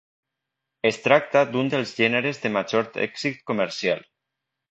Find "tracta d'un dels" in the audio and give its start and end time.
1.07-1.91